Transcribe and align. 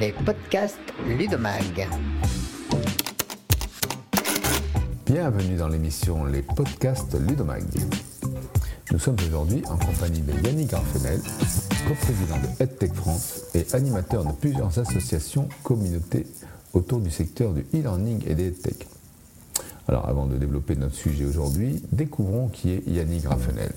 les 0.00 0.12
podcasts 0.12 0.78
Ludomag. 1.06 1.88
Bienvenue 5.06 5.56
dans 5.56 5.68
l'émission 5.68 6.24
Les 6.24 6.42
podcasts 6.42 7.18
Ludomag. 7.18 7.64
Nous 8.92 8.98
sommes 8.98 9.16
aujourd'hui 9.26 9.62
en 9.68 9.76
compagnie 9.76 10.20
de 10.20 10.32
Yannick 10.46 10.70
Garfenel, 10.70 11.20
co-président 11.88 12.36
de 12.36 12.62
EdTech 12.62 12.94
France 12.94 13.42
et 13.54 13.66
animateur 13.72 14.24
de 14.24 14.32
plusieurs 14.32 14.78
associations 14.78 15.48
communautés 15.64 16.26
autour 16.74 17.00
du 17.00 17.10
secteur 17.10 17.52
du 17.52 17.62
e-learning 17.74 18.22
et 18.28 18.34
des 18.34 18.48
EdTech. 18.48 18.86
Alors 19.88 20.08
avant 20.08 20.26
de 20.26 20.36
développer 20.36 20.76
notre 20.76 20.94
sujet 20.94 21.24
aujourd'hui, 21.24 21.82
découvrons 21.90 22.48
qui 22.48 22.70
est 22.70 22.86
Yannick 22.86 23.26
Raffenel. 23.26 23.72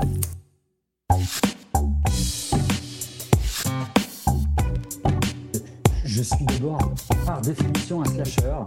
Je 6.12 6.24
suis 6.24 6.46
d'abord 6.46 6.78
par 7.26 7.40
définition 7.40 8.02
un 8.02 8.06
slasher 8.06 8.58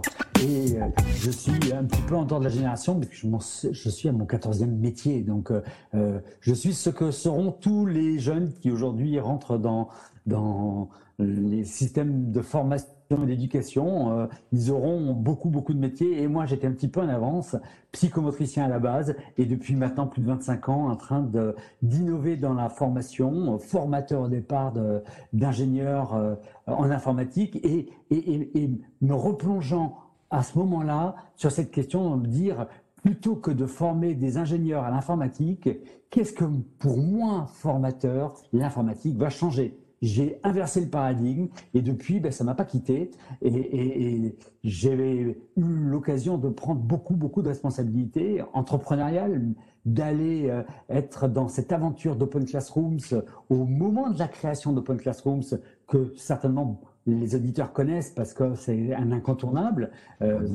et 0.41 0.81
euh, 0.81 0.87
je 1.19 1.29
suis 1.29 1.71
un 1.73 1.83
petit 1.83 2.01
peu 2.01 2.15
en 2.15 2.25
dehors 2.25 2.39
de 2.39 2.45
la 2.45 2.49
génération 2.49 2.99
parce 2.99 3.11
que 3.11 3.71
je, 3.71 3.89
suis 3.89 4.09
à 4.09 4.11
mon 4.11 4.25
14e 4.25 4.65
métier. 4.65 5.21
Donc 5.21 5.51
euh, 5.51 5.61
euh, 5.93 6.19
je 6.39 6.55
suis 6.55 6.73
ce 6.73 6.89
que 6.89 7.11
seront 7.11 7.51
tous 7.51 7.85
les 7.85 8.17
jeunes 8.17 8.51
qui 8.51 8.71
aujourd'hui 8.71 9.19
rentrent 9.19 9.59
dans, 9.59 9.89
dans 10.25 10.89
les 11.19 11.63
systèmes 11.65 12.31
de 12.31 12.41
formation 12.41 12.89
d'éducation, 13.11 14.11
euh, 14.11 14.27
ils 14.51 14.71
auront 14.71 15.13
beaucoup, 15.13 15.49
beaucoup 15.49 15.73
de 15.73 15.79
métiers. 15.79 16.21
Et 16.21 16.27
moi, 16.27 16.45
j'étais 16.45 16.67
un 16.67 16.71
petit 16.71 16.87
peu 16.87 17.01
en 17.01 17.09
avance, 17.09 17.55
psychomotricien 17.91 18.65
à 18.65 18.67
la 18.67 18.79
base, 18.79 19.15
et 19.37 19.45
depuis 19.45 19.75
maintenant 19.75 20.07
plus 20.07 20.21
de 20.21 20.27
25 20.27 20.69
ans, 20.69 20.89
en 20.89 20.95
train 20.95 21.27
d'innover 21.81 22.35
dans 22.35 22.53
la 22.53 22.69
formation, 22.69 23.57
formateur 23.59 24.23
au 24.23 24.27
départ 24.27 24.73
d'ingénieurs 25.33 26.15
euh, 26.15 26.35
en 26.67 26.89
informatique, 26.89 27.57
et, 27.63 27.89
et, 28.09 28.63
et, 28.63 28.69
me 29.01 29.13
replongeant 29.13 29.97
à 30.31 30.41
ce 30.43 30.57
moment-là 30.57 31.15
sur 31.35 31.51
cette 31.51 31.71
question, 31.71 32.17
de 32.17 32.21
me 32.23 32.27
dire, 32.27 32.67
plutôt 33.03 33.35
que 33.35 33.51
de 33.51 33.67
former 33.67 34.15
des 34.15 34.37
ingénieurs 34.37 34.83
à 34.83 34.89
l'informatique, 34.89 35.69
qu'est-ce 36.09 36.33
que 36.33 36.45
pour 36.79 36.97
moi, 36.97 37.45
formateur, 37.53 38.33
l'informatique 38.51 39.15
va 39.17 39.29
changer? 39.29 39.84
J'ai 40.01 40.39
inversé 40.43 40.81
le 40.81 40.87
paradigme 40.87 41.47
et 41.73 41.81
depuis, 41.81 42.19
ben, 42.19 42.31
ça 42.31 42.43
m'a 42.43 42.55
pas 42.55 42.65
quitté. 42.65 43.11
Et, 43.41 44.35
j'ai 44.63 44.93
eu 44.93 45.35
l'occasion 45.57 46.37
de 46.37 46.49
prendre 46.49 46.81
beaucoup, 46.81 47.15
beaucoup 47.15 47.43
de 47.43 47.49
responsabilités 47.49 48.41
entrepreneuriales, 48.53 49.41
d'aller 49.85 50.49
euh, 50.49 50.63
être 50.89 51.27
dans 51.27 51.47
cette 51.47 51.71
aventure 51.71 52.15
d'Open 52.15 52.45
Classrooms 52.45 53.23
au 53.49 53.65
moment 53.65 54.09
de 54.09 54.17
la 54.17 54.27
création 54.27 54.73
d'Open 54.73 54.97
Classrooms 54.97 55.43
que 55.87 56.11
certainement 56.17 56.81
les 57.05 57.35
auditeurs 57.35 57.71
connaissent 57.71 58.09
parce 58.09 58.33
que 58.33 58.55
c'est 58.55 58.93
un 58.93 59.11
incontournable. 59.11 59.91
Euh, 60.21 60.47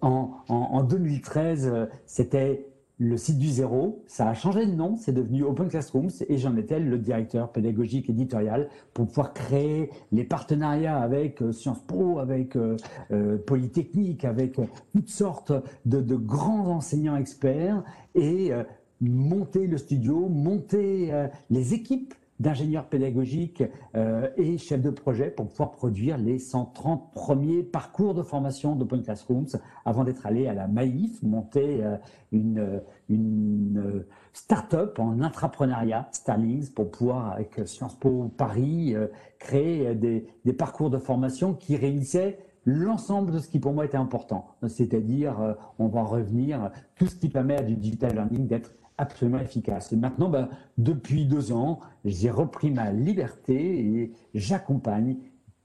en, 0.00 0.30
en, 0.48 0.54
en 0.54 0.82
2013, 0.82 1.66
euh, 1.66 1.86
c'était 2.06 2.71
le 3.02 3.16
site 3.16 3.38
du 3.38 3.48
zéro, 3.48 4.04
ça 4.06 4.28
a 4.28 4.34
changé 4.34 4.64
de 4.64 4.70
nom, 4.70 4.96
c'est 4.96 5.10
devenu 5.10 5.42
Open 5.42 5.68
Classrooms 5.68 6.10
et 6.28 6.38
j'en 6.38 6.56
étais 6.56 6.78
le 6.78 6.98
directeur 6.98 7.50
pédagogique 7.50 8.08
éditorial 8.08 8.68
pour 8.94 9.08
pouvoir 9.08 9.32
créer 9.32 9.90
les 10.12 10.22
partenariats 10.22 10.98
avec 10.98 11.42
euh, 11.42 11.50
Sciences 11.50 11.82
Po, 11.84 12.20
avec 12.20 12.54
euh, 12.54 12.76
euh, 13.10 13.38
Polytechnique, 13.38 14.24
avec 14.24 14.60
toutes 14.92 15.08
sortes 15.08 15.52
de, 15.84 16.00
de, 16.00 16.14
grands 16.14 16.68
enseignants 16.68 17.16
experts 17.16 17.82
et 18.14 18.52
monter 19.00 19.66
le 19.66 19.78
studio, 19.78 20.28
monter 20.28 21.10
les 21.50 21.74
équipes 21.74 22.14
d'ingénieurs 22.42 22.86
pédagogiques 22.86 23.62
euh, 23.94 24.28
et 24.36 24.58
chefs 24.58 24.82
de 24.82 24.90
projet 24.90 25.30
pour 25.30 25.46
pouvoir 25.48 25.70
produire 25.70 26.18
les 26.18 26.38
130 26.38 27.12
premiers 27.12 27.62
parcours 27.62 28.14
de 28.14 28.22
formation 28.22 28.74
d'Open 28.74 29.02
Classrooms 29.02 29.46
avant 29.84 30.02
d'être 30.02 30.26
allé 30.26 30.48
à 30.48 30.52
la 30.52 30.66
Maïf, 30.66 31.22
monter 31.22 31.82
euh, 31.82 31.96
une, 32.32 32.82
une 33.08 33.78
euh, 33.78 34.08
start-up 34.32 34.98
en 34.98 35.20
intrapreneuriat, 35.20 36.08
Starlings, 36.10 36.72
pour 36.72 36.90
pouvoir, 36.90 37.32
avec 37.32 37.60
Sciences 37.64 37.94
Po 37.94 38.32
Paris, 38.36 38.94
créer 39.38 39.94
des, 39.94 40.26
des 40.44 40.52
parcours 40.52 40.90
de 40.90 40.98
formation 40.98 41.54
qui 41.54 41.76
réunissaient 41.76 42.38
l'ensemble 42.64 43.32
de 43.32 43.38
ce 43.38 43.48
qui 43.48 43.60
pour 43.60 43.72
moi 43.72 43.84
était 43.84 43.96
important. 43.96 44.46
C'est-à-dire, 44.66 45.56
on 45.78 45.88
va 45.88 46.02
revenir, 46.02 46.70
tout 46.96 47.06
ce 47.06 47.16
qui 47.16 47.28
permet 47.28 47.56
à 47.58 47.62
du 47.62 47.76
digital 47.76 48.14
learning 48.14 48.46
d'être 48.46 48.72
absolument 48.98 49.38
efficace. 49.38 49.92
Et 49.92 49.96
maintenant, 49.96 50.28
ben, 50.28 50.48
depuis 50.78 51.26
deux 51.26 51.52
ans, 51.52 51.80
j'ai 52.04 52.30
repris 52.30 52.70
ma 52.70 52.92
liberté 52.92 53.80
et 53.80 54.12
j'accompagne 54.34 55.16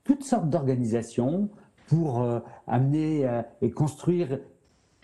toutes 0.04 0.24
sortes 0.24 0.50
d'organisations 0.50 1.50
pour 1.88 2.22
euh, 2.22 2.40
amener 2.66 3.28
euh, 3.28 3.42
et 3.62 3.72
construire 3.72 4.40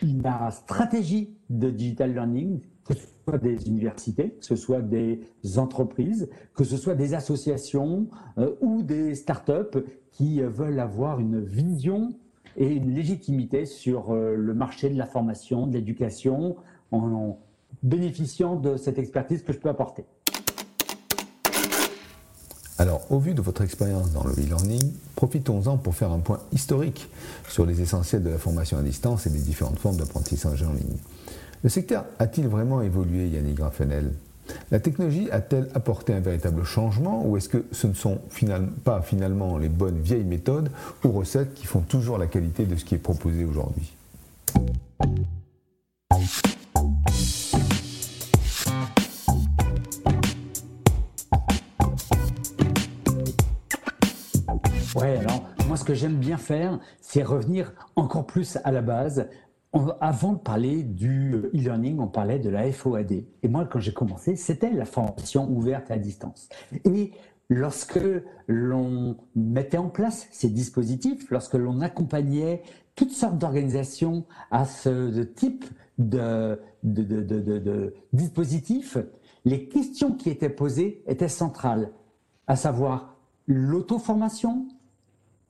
une 0.02 0.22
stratégie 0.50 1.36
de 1.50 1.70
digital 1.70 2.12
learning, 2.12 2.60
que 2.84 2.94
ce 2.94 3.06
soit 3.24 3.38
des 3.38 3.68
universités, 3.68 4.30
que 4.30 4.44
ce 4.44 4.56
soit 4.56 4.82
des 4.82 5.20
entreprises, 5.56 6.28
que 6.54 6.64
ce 6.64 6.76
soit 6.76 6.94
des 6.94 7.14
associations 7.14 8.08
euh, 8.38 8.54
ou 8.60 8.82
des 8.82 9.14
startups 9.14 9.78
qui 10.10 10.40
veulent 10.40 10.80
avoir 10.80 11.20
une 11.20 11.40
vision 11.40 12.14
et 12.56 12.72
une 12.72 12.94
légitimité 12.94 13.66
sur 13.66 14.14
le 14.14 14.54
marché 14.54 14.88
de 14.88 14.96
la 14.96 15.06
formation, 15.06 15.66
de 15.66 15.72
l'éducation, 15.72 16.54
bénéficiant 17.84 18.56
de 18.56 18.76
cette 18.76 18.98
expertise 18.98 19.44
que 19.44 19.52
je 19.52 19.58
peux 19.58 19.68
apporter. 19.68 20.04
Alors, 22.78 23.02
au 23.10 23.20
vu 23.20 23.34
de 23.34 23.40
votre 23.40 23.62
expérience 23.62 24.10
dans 24.10 24.24
le 24.24 24.32
e-learning, 24.32 24.92
profitons-en 25.14 25.76
pour 25.76 25.94
faire 25.94 26.10
un 26.10 26.18
point 26.18 26.40
historique 26.52 27.08
sur 27.48 27.66
les 27.66 27.80
essentiels 27.80 28.24
de 28.24 28.30
la 28.30 28.38
formation 28.38 28.78
à 28.78 28.82
distance 28.82 29.28
et 29.28 29.30
des 29.30 29.38
différentes 29.38 29.78
formes 29.78 29.96
d'apprentissage 29.96 30.64
en 30.64 30.72
ligne. 30.72 30.96
Le 31.62 31.68
secteur 31.68 32.04
a-t-il 32.18 32.48
vraiment 32.48 32.82
évolué, 32.82 33.28
Yannick 33.28 33.54
Graffenel 33.54 34.12
La 34.72 34.80
technologie 34.80 35.30
a-t-elle 35.30 35.68
apporté 35.74 36.12
un 36.12 36.20
véritable 36.20 36.64
changement 36.64 37.24
ou 37.24 37.36
est-ce 37.36 37.48
que 37.48 37.64
ce 37.70 37.86
ne 37.86 37.94
sont 37.94 38.18
pas 38.82 39.02
finalement 39.02 39.56
les 39.56 39.68
bonnes 39.68 40.00
vieilles 40.00 40.24
méthodes 40.24 40.70
ou 41.04 41.12
recettes 41.12 41.54
qui 41.54 41.66
font 41.66 41.80
toujours 41.80 42.18
la 42.18 42.26
qualité 42.26 42.66
de 42.66 42.74
ce 42.74 42.84
qui 42.84 42.96
est 42.96 42.98
proposé 42.98 43.44
aujourd'hui? 43.44 43.94
Ce 55.84 55.86
que 55.86 55.94
j'aime 55.94 56.16
bien 56.16 56.38
faire, 56.38 56.80
c'est 57.02 57.22
revenir 57.22 57.74
encore 57.94 58.24
plus 58.24 58.56
à 58.64 58.72
la 58.72 58.80
base. 58.80 59.28
avant 60.00 60.32
de 60.32 60.38
parler 60.38 60.82
du 60.82 61.34
e-learning, 61.52 61.98
on 61.98 62.06
parlait 62.06 62.38
de 62.38 62.48
la 62.48 62.72
FOAD. 62.72 63.12
Et 63.12 63.48
moi, 63.48 63.68
quand 63.70 63.80
j'ai 63.80 63.92
commencé, 63.92 64.34
c'était 64.34 64.70
la 64.70 64.86
formation 64.86 65.46
ouverte 65.50 65.90
à 65.90 65.98
distance. 65.98 66.48
Et 66.86 67.12
lorsque 67.50 68.00
l'on 68.46 69.18
mettait 69.36 69.76
en 69.76 69.90
place 69.90 70.26
ces 70.30 70.48
dispositifs, 70.48 71.30
lorsque 71.30 71.52
l'on 71.52 71.82
accompagnait 71.82 72.62
toutes 72.94 73.12
sortes 73.12 73.36
d'organisations 73.36 74.24
à 74.50 74.64
ce 74.64 75.22
type 75.22 75.66
de, 75.98 76.58
de, 76.82 77.02
de, 77.02 77.94
dispositifs, 78.14 78.96
les 79.44 79.68
questions 79.68 80.12
qui 80.12 80.30
étaient 80.30 80.48
posées 80.48 81.02
étaient 81.06 81.28
centrales, 81.28 81.90
à 82.46 82.56
savoir 82.56 83.18
l'auto-formation, 83.46 84.66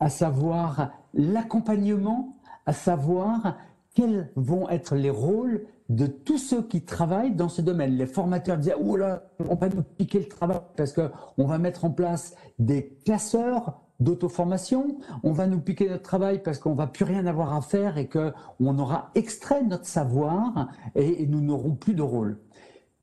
à 0.00 0.08
savoir 0.08 0.90
l'accompagnement, 1.12 2.36
à 2.66 2.72
savoir 2.72 3.56
quels 3.94 4.30
vont 4.36 4.68
être 4.68 4.96
les 4.96 5.10
rôles 5.10 5.66
de 5.88 6.06
tous 6.06 6.38
ceux 6.38 6.62
qui 6.62 6.82
travaillent 6.82 7.34
dans 7.34 7.48
ce 7.48 7.62
domaine. 7.62 7.96
Les 7.96 8.06
formateurs 8.06 8.58
disaient 8.58 8.76
oh 8.80 8.96
là, 8.96 9.24
on 9.48 9.54
va 9.54 9.68
nous 9.68 9.82
piquer 9.82 10.18
le 10.18 10.28
travail 10.28 10.60
parce 10.76 10.92
que 10.92 11.10
on 11.38 11.46
va 11.46 11.58
mettre 11.58 11.84
en 11.84 11.90
place 11.90 12.34
des 12.58 12.98
classeurs 13.04 13.80
d'auto-formation, 14.00 14.98
on 15.22 15.32
va 15.32 15.46
nous 15.46 15.60
piquer 15.60 15.88
notre 15.88 16.02
travail 16.02 16.42
parce 16.42 16.58
qu'on 16.58 16.74
va 16.74 16.86
plus 16.86 17.04
rien 17.04 17.26
avoir 17.26 17.54
à 17.54 17.60
faire 17.60 17.96
et 17.96 18.08
que 18.08 18.32
on 18.58 18.78
aura 18.78 19.10
extrait 19.14 19.62
notre 19.62 19.86
savoir 19.86 20.68
et 20.94 21.26
nous 21.26 21.40
n'aurons 21.40 21.74
plus 21.74 21.94
de 21.94 22.02
rôle. 22.02 22.40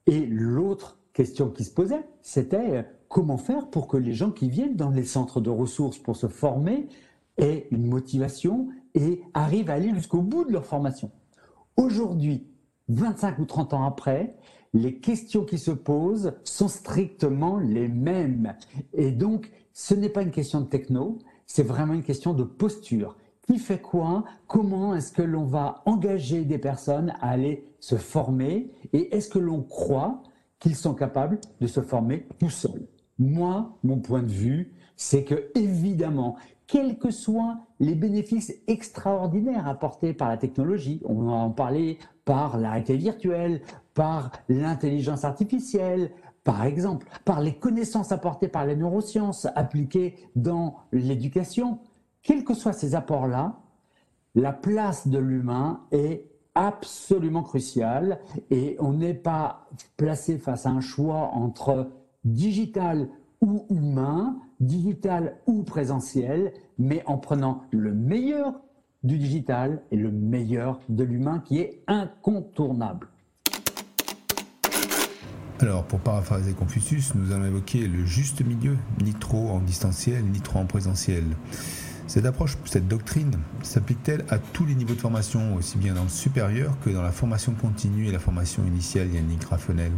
Et 0.07 0.25
l'autre 0.25 0.99
question 1.13 1.49
qui 1.49 1.63
se 1.63 1.73
posait, 1.73 2.05
c'était 2.21 2.85
comment 3.11 3.37
faire 3.37 3.67
pour 3.67 3.87
que 3.87 3.97
les 3.97 4.13
gens 4.13 4.31
qui 4.31 4.49
viennent 4.49 4.77
dans 4.77 4.89
les 4.89 5.03
centres 5.03 5.41
de 5.41 5.49
ressources 5.49 5.97
pour 5.97 6.15
se 6.15 6.27
former 6.27 6.87
aient 7.37 7.67
une 7.69 7.85
motivation 7.85 8.69
et 8.95 9.21
arrivent 9.33 9.69
à 9.69 9.73
aller 9.73 9.93
jusqu'au 9.93 10.21
bout 10.21 10.45
de 10.45 10.53
leur 10.53 10.65
formation. 10.65 11.11
Aujourd'hui, 11.75 12.47
25 12.87 13.39
ou 13.39 13.45
30 13.45 13.73
ans 13.73 13.83
après, 13.83 14.35
les 14.73 14.95
questions 14.95 15.43
qui 15.43 15.57
se 15.57 15.71
posent 15.71 16.33
sont 16.45 16.69
strictement 16.69 17.59
les 17.59 17.89
mêmes. 17.89 18.55
Et 18.93 19.11
donc, 19.11 19.51
ce 19.73 19.93
n'est 19.93 20.09
pas 20.09 20.21
une 20.21 20.31
question 20.31 20.61
de 20.61 20.67
techno, 20.67 21.19
c'est 21.47 21.63
vraiment 21.63 21.93
une 21.93 22.03
question 22.03 22.33
de 22.33 22.43
posture. 22.43 23.17
Qui 23.45 23.57
fait 23.57 23.81
quoi? 23.81 24.23
Comment 24.47 24.95
est-ce 24.95 25.11
que 25.11 25.21
l'on 25.21 25.43
va 25.43 25.81
engager 25.85 26.45
des 26.45 26.57
personnes 26.57 27.13
à 27.19 27.31
aller 27.31 27.65
se 27.81 27.95
former? 27.95 28.71
Et 28.93 29.13
est-ce 29.13 29.29
que 29.29 29.39
l'on 29.39 29.63
croit 29.63 30.23
qu'ils 30.59 30.77
sont 30.77 30.93
capables 30.93 31.41
de 31.59 31.67
se 31.67 31.81
former 31.81 32.25
tout 32.39 32.49
seuls? 32.49 32.87
Moi, 33.21 33.77
mon 33.83 33.99
point 33.99 34.23
de 34.23 34.31
vue, 34.31 34.73
c'est 34.97 35.23
que 35.23 35.51
évidemment 35.55 36.35
quels 36.65 36.97
que 36.97 37.11
soient 37.11 37.59
les 37.79 37.95
bénéfices 37.95 38.53
extraordinaires 38.67 39.67
apportés 39.67 40.13
par 40.13 40.29
la 40.29 40.37
technologie. 40.37 41.01
On 41.03 41.15
va 41.23 41.33
en 41.33 41.49
parler 41.49 41.99
par 42.23 42.57
la 42.57 42.69
réalité 42.69 42.95
virtuelle, 42.95 43.61
par 43.93 44.31
l'intelligence 44.47 45.25
artificielle, 45.25 46.11
par 46.45 46.63
exemple, 46.63 47.07
par 47.25 47.41
les 47.41 47.55
connaissances 47.55 48.11
apportées 48.11 48.47
par 48.47 48.65
les 48.65 48.77
neurosciences 48.77 49.47
appliquées 49.55 50.15
dans 50.35 50.77
l'éducation. 50.93 51.79
Quels 52.23 52.45
que 52.45 52.53
soient 52.53 52.73
ces 52.73 52.95
apports-là, 52.95 53.59
la 54.33 54.53
place 54.53 55.09
de 55.09 55.19
l'humain 55.19 55.81
est 55.91 56.25
absolument 56.55 57.43
cruciale 57.43 58.19
et 58.49 58.77
on 58.79 58.93
n'est 58.93 59.13
pas 59.13 59.67
placé 59.97 60.37
face 60.37 60.65
à 60.65 60.69
un 60.69 60.81
choix 60.81 61.31
entre 61.33 61.91
digital 62.23 63.07
ou 63.41 63.65
humain, 63.69 64.37
digital 64.59 65.37
ou 65.47 65.63
présentiel, 65.63 66.53
mais 66.77 67.03
en 67.05 67.17
prenant 67.17 67.63
le 67.71 67.93
meilleur 67.93 68.53
du 69.03 69.17
digital 69.17 69.81
et 69.91 69.95
le 69.95 70.11
meilleur 70.11 70.79
de 70.89 71.03
l'humain 71.03 71.39
qui 71.39 71.59
est 71.59 71.81
incontournable. 71.87 73.07
Alors, 75.59 75.83
pour 75.83 75.99
paraphraser 75.99 76.53
Confucius, 76.53 77.13
nous 77.13 77.31
allons 77.31 77.45
évoquer 77.45 77.87
le 77.87 78.03
juste 78.03 78.43
milieu, 78.43 78.77
ni 79.03 79.13
trop 79.13 79.49
en 79.49 79.59
distanciel, 79.59 80.23
ni 80.25 80.39
trop 80.41 80.59
en 80.59 80.65
présentiel. 80.65 81.23
Cette 82.07 82.25
approche, 82.25 82.57
cette 82.65 82.87
doctrine, 82.87 83.37
s'applique-t-elle 83.61 84.25
à 84.29 84.39
tous 84.39 84.65
les 84.65 84.73
niveaux 84.73 84.95
de 84.95 84.99
formation, 84.99 85.55
aussi 85.55 85.77
bien 85.77 85.93
dans 85.93 86.03
le 86.03 86.09
supérieur 86.09 86.79
que 86.83 86.89
dans 86.89 87.03
la 87.03 87.11
formation 87.11 87.53
continue 87.53 88.07
et 88.07 88.11
la 88.11 88.19
formation 88.19 88.65
initiale 88.65 89.13
Yannick 89.13 89.43
Raffenel? 89.43 89.91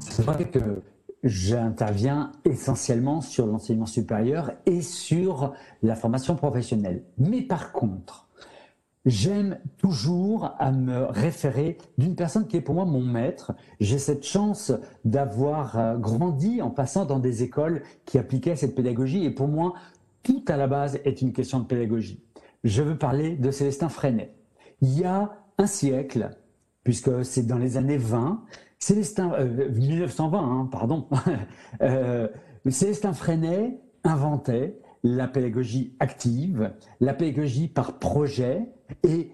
C'est 0.00 0.22
vrai 0.22 0.48
que 0.48 0.82
j'interviens 1.24 2.32
essentiellement 2.44 3.20
sur 3.20 3.46
l'enseignement 3.46 3.86
supérieur 3.86 4.52
et 4.66 4.82
sur 4.82 5.52
la 5.82 5.96
formation 5.96 6.36
professionnelle. 6.36 7.02
Mais 7.18 7.42
par 7.42 7.72
contre, 7.72 8.28
j'aime 9.04 9.58
toujours 9.78 10.54
à 10.58 10.72
me 10.72 11.04
référer 11.04 11.78
d'une 11.98 12.14
personne 12.14 12.46
qui 12.46 12.56
est 12.56 12.60
pour 12.60 12.74
moi 12.74 12.84
mon 12.84 13.02
maître. 13.02 13.52
J'ai 13.80 13.98
cette 13.98 14.24
chance 14.24 14.72
d'avoir 15.04 15.78
euh, 15.78 15.96
grandi 15.96 16.62
en 16.62 16.70
passant 16.70 17.04
dans 17.04 17.18
des 17.18 17.42
écoles 17.42 17.82
qui 18.04 18.18
appliquaient 18.18 18.56
cette 18.56 18.74
pédagogie 18.74 19.24
et 19.24 19.30
pour 19.30 19.48
moi, 19.48 19.74
tout 20.24 20.44
à 20.48 20.56
la 20.56 20.66
base 20.66 20.98
est 21.04 21.22
une 21.22 21.32
question 21.32 21.60
de 21.60 21.66
pédagogie. 21.66 22.24
Je 22.64 22.82
veux 22.82 22.98
parler 22.98 23.36
de 23.36 23.52
Célestin 23.52 23.88
Freinet. 23.88 24.34
Il 24.80 24.98
y 24.98 25.04
a 25.04 25.36
un 25.58 25.66
siècle, 25.66 26.30
puisque 26.82 27.24
c'est 27.24 27.46
dans 27.46 27.58
les 27.58 27.76
années 27.76 27.98
20, 27.98 28.42
Célestin, 28.80 29.38
1920, 29.38 30.38
euh, 30.38 30.40
hein, 30.40 30.68
pardon, 30.72 31.06
euh, 31.82 32.28
Célestin 32.68 33.12
Freinet 33.12 33.78
inventait 34.02 34.80
la 35.04 35.28
pédagogie 35.28 35.94
active, 36.00 36.72
la 37.00 37.14
pédagogie 37.14 37.68
par 37.68 37.98
projet 37.98 38.66
et 39.02 39.30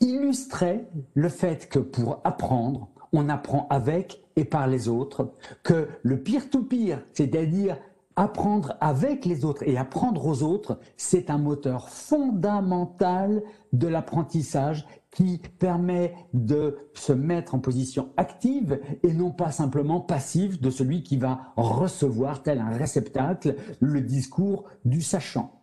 illustrait 0.00 0.88
le 1.14 1.28
fait 1.28 1.68
que 1.68 1.78
pour 1.78 2.20
apprendre, 2.24 2.90
on 3.12 3.28
apprend 3.28 3.66
avec 3.70 4.22
et 4.36 4.44
par 4.44 4.66
les 4.66 4.88
autres, 4.88 5.32
que 5.62 5.88
le 6.02 6.22
pire-tout-pire, 6.22 7.02
c'est-à-dire 7.12 7.78
apprendre 8.16 8.74
avec 8.80 9.24
les 9.24 9.44
autres 9.44 9.66
et 9.66 9.76
apprendre 9.76 10.26
aux 10.26 10.42
autres, 10.42 10.78
c'est 10.96 11.30
un 11.30 11.38
moteur 11.38 11.88
fondamental 11.88 13.42
de 13.72 13.88
l'apprentissage 13.88 14.86
qui 15.10 15.40
permet 15.58 16.14
de 16.32 16.78
se 16.94 17.12
mettre 17.12 17.54
en 17.54 17.58
position 17.58 18.10
active 18.16 18.80
et 19.02 19.12
non 19.12 19.30
pas 19.30 19.50
simplement 19.50 20.00
passive 20.00 20.60
de 20.60 20.70
celui 20.70 21.02
qui 21.02 21.18
va 21.18 21.52
recevoir, 21.56 22.42
tel 22.42 22.60
un 22.60 22.70
réceptacle, 22.70 23.56
le 23.80 24.00
discours 24.00 24.64
du 24.84 25.02
sachant. 25.02 25.60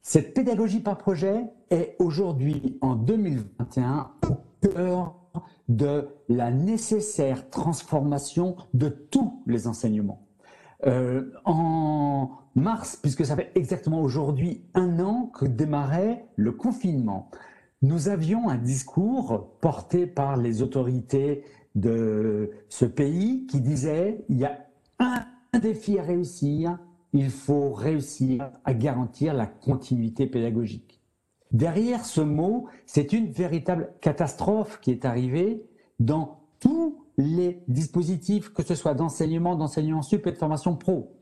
Cette 0.00 0.32
pédagogie 0.32 0.80
par 0.80 0.96
projet 0.96 1.44
est 1.70 1.96
aujourd'hui, 1.98 2.78
en 2.80 2.94
2021, 2.94 4.10
au 4.30 4.66
cœur 4.66 5.14
de 5.68 6.08
la 6.30 6.50
nécessaire 6.50 7.50
transformation 7.50 8.56
de 8.72 8.88
tous 8.88 9.42
les 9.46 9.66
enseignements. 9.66 10.27
Euh, 10.86 11.32
en 11.44 12.30
mars, 12.54 12.96
puisque 13.00 13.26
ça 13.26 13.34
fait 13.34 13.50
exactement 13.56 14.00
aujourd'hui 14.00 14.62
un 14.74 15.00
an 15.00 15.26
que 15.26 15.44
démarrait 15.44 16.26
le 16.36 16.52
confinement, 16.52 17.30
nous 17.82 18.08
avions 18.08 18.48
un 18.48 18.58
discours 18.58 19.56
porté 19.60 20.06
par 20.06 20.36
les 20.36 20.62
autorités 20.62 21.44
de 21.74 22.50
ce 22.68 22.84
pays 22.84 23.46
qui 23.46 23.60
disait 23.60 24.24
il 24.28 24.38
y 24.38 24.44
a 24.44 24.66
un 24.98 25.24
défi 25.60 25.98
à 25.98 26.02
réussir, 26.02 26.78
il 27.12 27.30
faut 27.30 27.72
réussir 27.72 28.50
à 28.64 28.74
garantir 28.74 29.34
la 29.34 29.46
continuité 29.46 30.26
pédagogique. 30.26 31.00
Derrière 31.52 32.04
ce 32.04 32.20
mot, 32.20 32.66
c'est 32.86 33.12
une 33.12 33.30
véritable 33.30 33.92
catastrophe 34.00 34.80
qui 34.80 34.90
est 34.90 35.04
arrivée 35.04 35.64
dans 35.98 36.40
tous 36.60 37.07
les 37.18 37.62
dispositifs, 37.68 38.52
que 38.54 38.62
ce 38.62 38.74
soit 38.74 38.94
d'enseignement, 38.94 39.56
d'enseignement 39.56 40.02
sup 40.02 40.26
et 40.26 40.32
de 40.32 40.38
formation 40.38 40.74
pro. 40.76 41.14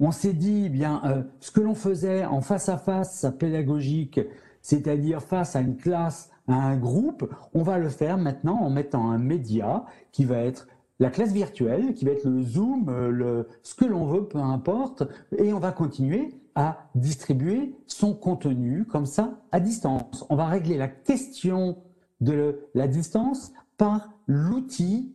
On 0.00 0.10
s'est 0.10 0.32
dit, 0.32 0.64
eh 0.66 0.68
bien, 0.70 1.02
euh, 1.04 1.22
ce 1.40 1.50
que 1.50 1.60
l'on 1.60 1.74
faisait 1.74 2.24
en 2.24 2.40
face 2.40 2.68
à 2.68 2.78
face 2.78 3.26
pédagogique 3.38 4.20
c'est-à-dire 4.62 5.20
face 5.20 5.54
à 5.56 5.60
une 5.60 5.76
classe, 5.76 6.30
à 6.48 6.54
un 6.54 6.76
groupe, 6.76 7.28
on 7.52 7.62
va 7.62 7.78
le 7.78 7.88
faire 7.88 8.16
maintenant 8.16 8.60
en 8.60 8.70
mettant 8.70 9.10
un 9.10 9.18
média 9.18 9.84
qui 10.12 10.24
va 10.24 10.38
être 10.38 10.66
la 10.98 11.10
classe 11.10 11.32
virtuelle, 11.32 11.94
qui 11.94 12.04
va 12.04 12.12
être 12.12 12.24
le 12.24 12.42
Zoom, 12.42 12.88
euh, 12.88 13.10
le, 13.10 13.48
ce 13.62 13.74
que 13.74 13.84
l'on 13.84 14.06
veut, 14.06 14.24
peu 14.24 14.38
importe, 14.38 15.02
et 15.36 15.52
on 15.52 15.58
va 15.58 15.72
continuer 15.72 16.40
à 16.54 16.88
distribuer 16.94 17.74
son 17.86 18.14
contenu 18.14 18.84
comme 18.84 19.06
ça 19.06 19.40
à 19.50 19.58
distance. 19.58 20.24
On 20.30 20.36
va 20.36 20.46
régler 20.46 20.76
la 20.76 20.88
question 20.88 21.78
de 22.20 22.60
la 22.74 22.86
distance 22.86 23.52
par 23.78 24.10
l'outil 24.26 25.12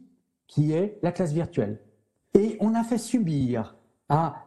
qui 0.47 0.71
est 0.73 0.99
la 1.03 1.11
classe 1.11 1.33
virtuelle. 1.33 1.81
Et 2.33 2.57
on 2.59 2.73
a 2.73 2.83
fait 2.83 2.97
subir 2.97 3.75
à 4.09 4.45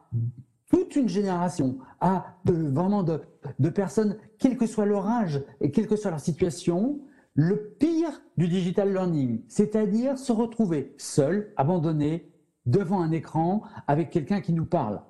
toute 0.69 0.97
une 0.97 1.09
génération, 1.09 1.79
à 2.01 2.37
vraiment 2.45 3.03
de 3.03 3.69
personnes, 3.71 4.17
quel 4.39 4.57
que 4.57 4.67
soit 4.67 4.87
leur 4.87 5.07
âge 5.07 5.43
et 5.61 5.71
quelle 5.71 5.87
que 5.87 5.97
soit 5.97 6.11
leur 6.11 6.21
situation, 6.21 7.01
le 7.35 7.75
pire 7.79 8.23
du 8.37 8.49
digital 8.49 8.93
learning, 8.93 9.43
c'est-à-dire 9.49 10.19
se 10.19 10.33
retrouver 10.33 10.95
seul, 10.99 11.53
abandonné, 11.57 12.33
devant 12.67 13.01
un 13.01 13.11
écran, 13.11 13.63
avec 13.87 14.11
quelqu'un 14.11 14.41
qui 14.41 14.53
nous 14.53 14.67
parle. 14.67 15.01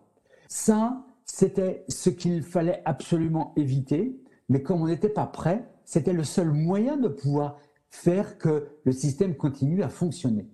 Ça, 0.49 1.05
c'était 1.25 1.85
ce 1.89 2.11
qu'il 2.11 2.43
fallait 2.43 2.83
absolument 2.85 3.53
éviter, 3.57 4.21
mais 4.49 4.63
comme 4.63 4.83
on 4.83 4.87
n'était 4.87 5.09
pas 5.09 5.27
prêt, 5.27 5.69
c'était 5.85 6.13
le 6.13 6.25
seul 6.25 6.51
moyen 6.51 6.97
de 6.97 7.09
pouvoir 7.09 7.59
faire 7.91 8.39
que 8.39 8.69
le 8.85 8.93
système 8.93 9.37
continue 9.37 9.83
à 9.83 9.89
fonctionner. 9.89 10.49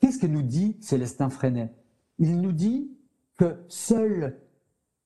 Qu'est-ce 0.00 0.18
que 0.18 0.26
nous 0.26 0.42
dit 0.42 0.76
Célestin 0.80 1.30
Freinet? 1.30 1.72
Il 2.18 2.40
nous 2.40 2.52
dit 2.52 2.90
que 3.36 3.56
seuls 3.68 4.36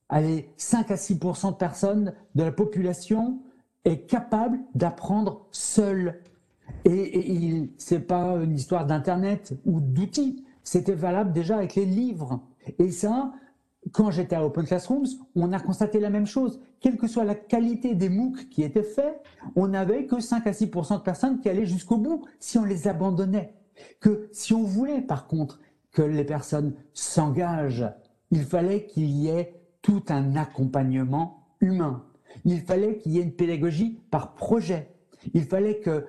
allez, 0.08 0.48
5 0.56 0.90
à 0.90 0.94
6% 0.94 1.52
de 1.52 1.56
personnes 1.56 2.14
de 2.34 2.42
la 2.42 2.52
population 2.52 3.40
est 3.84 4.06
capable 4.06 4.58
d'apprendre 4.74 5.46
seul. 5.50 6.20
Et, 6.84 7.58
et 7.58 7.72
ce 7.78 7.94
n'est 7.94 8.00
pas 8.00 8.36
une 8.36 8.54
histoire 8.54 8.86
d'Internet 8.86 9.54
ou 9.66 9.80
d'outils, 9.80 10.44
c'était 10.62 10.94
valable 10.94 11.32
déjà 11.32 11.56
avec 11.56 11.74
les 11.74 11.84
livres. 11.84 12.40
Et 12.78 12.90
ça, 12.90 13.32
quand 13.92 14.10
j'étais 14.10 14.36
à 14.36 14.44
Open 14.44 14.64
Classrooms, 14.64 15.06
on 15.34 15.52
a 15.52 15.60
constaté 15.60 16.00
la 16.00 16.10
même 16.10 16.26
chose. 16.26 16.60
Quelle 16.80 16.96
que 16.96 17.06
soit 17.06 17.24
la 17.24 17.34
qualité 17.34 17.94
des 17.94 18.08
MOOC 18.08 18.48
qui 18.48 18.62
étaient 18.62 18.82
faits, 18.82 19.20
on 19.56 19.68
n'avait 19.68 20.06
que 20.06 20.20
5 20.20 20.46
à 20.46 20.52
6% 20.52 20.98
de 20.98 21.02
personnes 21.02 21.40
qui 21.40 21.48
allaient 21.48 21.66
jusqu'au 21.66 21.98
bout 21.98 22.24
si 22.40 22.56
on 22.56 22.64
les 22.64 22.88
abandonnait. 22.88 23.54
Que 24.00 24.28
si 24.32 24.52
on 24.52 24.62
voulait 24.62 25.02
par 25.02 25.26
contre 25.26 25.60
que 25.92 26.02
les 26.02 26.24
personnes 26.24 26.74
s'engagent 26.92 27.92
il 28.34 28.42
fallait 28.42 28.86
qu'il 28.86 29.10
y 29.10 29.28
ait 29.28 29.54
tout 29.80 30.02
un 30.08 30.34
accompagnement 30.34 31.46
humain. 31.60 32.04
Il 32.44 32.62
fallait 32.62 32.98
qu'il 32.98 33.12
y 33.12 33.20
ait 33.20 33.22
une 33.22 33.36
pédagogie 33.36 34.00
par 34.10 34.34
projet. 34.34 34.88
Il 35.34 35.44
fallait 35.44 35.78
que 35.78 36.06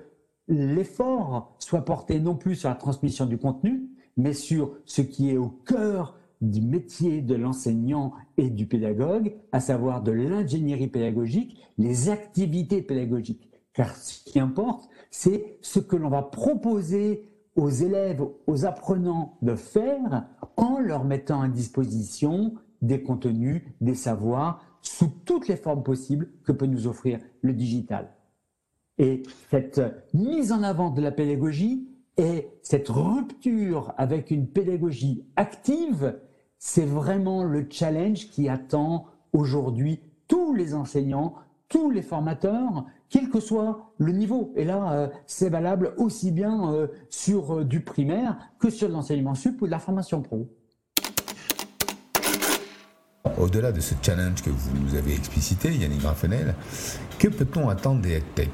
l'effort 0.48 1.54
soit 1.60 1.84
porté 1.84 2.18
non 2.18 2.34
plus 2.34 2.56
sur 2.56 2.68
la 2.68 2.74
transmission 2.74 3.26
du 3.26 3.38
contenu, 3.38 3.90
mais 4.16 4.32
sur 4.32 4.76
ce 4.86 5.02
qui 5.02 5.30
est 5.30 5.36
au 5.36 5.50
cœur 5.50 6.18
du 6.40 6.60
métier 6.60 7.22
de 7.22 7.36
l'enseignant 7.36 8.12
et 8.36 8.50
du 8.50 8.66
pédagogue, 8.66 9.36
à 9.52 9.60
savoir 9.60 10.02
de 10.02 10.10
l'ingénierie 10.10 10.88
pédagogique, 10.88 11.62
les 11.78 12.08
activités 12.08 12.82
pédagogiques. 12.82 13.48
Car 13.72 13.94
ce 13.94 14.24
qui 14.24 14.40
importe, 14.40 14.88
c'est 15.12 15.58
ce 15.60 15.78
que 15.78 15.94
l'on 15.94 16.08
va 16.08 16.22
proposer 16.22 17.28
aux 17.56 17.70
élèves, 17.70 18.22
aux 18.46 18.64
apprenants 18.66 19.36
de 19.42 19.54
faire 19.54 20.26
en 20.56 20.78
leur 20.78 21.04
mettant 21.04 21.40
à 21.40 21.48
disposition 21.48 22.54
des 22.82 23.02
contenus, 23.02 23.62
des 23.80 23.94
savoirs, 23.94 24.62
sous 24.82 25.10
toutes 25.24 25.48
les 25.48 25.56
formes 25.56 25.82
possibles 25.82 26.30
que 26.44 26.52
peut 26.52 26.66
nous 26.66 26.86
offrir 26.86 27.18
le 27.40 27.52
digital. 27.52 28.12
Et 28.98 29.22
cette 29.50 29.80
mise 30.14 30.52
en 30.52 30.62
avant 30.62 30.90
de 30.90 31.02
la 31.02 31.10
pédagogie 31.10 31.88
et 32.16 32.48
cette 32.62 32.88
rupture 32.88 33.92
avec 33.98 34.30
une 34.30 34.46
pédagogie 34.46 35.24
active, 35.36 36.18
c'est 36.58 36.86
vraiment 36.86 37.44
le 37.44 37.66
challenge 37.68 38.30
qui 38.30 38.48
attend 38.48 39.06
aujourd'hui 39.32 40.00
tous 40.28 40.54
les 40.54 40.74
enseignants, 40.74 41.34
tous 41.68 41.90
les 41.90 42.02
formateurs, 42.02 42.86
quel 43.10 43.30
que 43.30 43.40
soit 43.40 43.92
le 43.98 44.12
niveau. 44.12 44.52
Et 44.56 44.64
là, 44.64 44.92
euh, 44.92 45.08
c'est 45.26 45.48
valable 45.48 45.94
aussi 45.96 46.32
bien 46.32 46.72
euh, 46.72 46.88
sur 47.08 47.58
euh, 47.58 47.64
du 47.64 47.80
primaire 47.80 48.36
que 48.58 48.70
sur 48.70 48.88
l'enseignement 48.88 49.34
sup 49.34 49.60
ou 49.62 49.66
de 49.66 49.70
la 49.70 49.78
formation 49.78 50.22
pro. 50.22 50.48
Au-delà 53.38 53.70
de 53.70 53.80
ce 53.80 53.94
challenge 54.00 54.42
que 54.42 54.48
vous 54.48 54.70
nous 54.78 54.94
avez 54.94 55.12
explicité, 55.12 55.70
Yannick 55.74 56.00
Graffenel, 56.00 56.54
que 57.18 57.28
peut-on 57.28 57.68
attendre 57.68 58.00
des 58.00 58.22
tech 58.34 58.48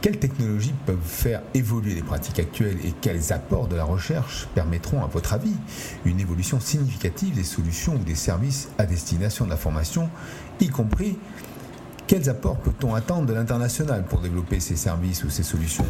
Quelles 0.00 0.18
technologies 0.18 0.74
peuvent 0.86 0.98
faire 1.02 1.42
évoluer 1.54 1.94
les 1.94 2.02
pratiques 2.02 2.38
actuelles 2.38 2.78
et 2.84 2.92
quels 3.00 3.32
apports 3.32 3.66
de 3.66 3.74
la 3.74 3.84
recherche 3.84 4.46
permettront, 4.54 5.02
à 5.02 5.06
votre 5.06 5.32
avis, 5.32 5.56
une 6.04 6.20
évolution 6.20 6.60
significative 6.60 7.34
des 7.34 7.42
solutions 7.42 7.94
ou 7.94 8.04
des 8.04 8.14
services 8.14 8.68
à 8.78 8.86
destination 8.86 9.44
de 9.44 9.50
la 9.50 9.56
formation, 9.56 10.08
y 10.60 10.68
compris 10.68 11.18
quels 12.12 12.28
apports 12.28 12.58
peut-on 12.58 12.94
attendre 12.94 13.24
de 13.24 13.32
l'international 13.32 14.04
pour 14.04 14.20
développer 14.20 14.60
ces 14.60 14.76
services 14.76 15.24
ou 15.24 15.30
ces 15.30 15.42
solutions? 15.42 15.86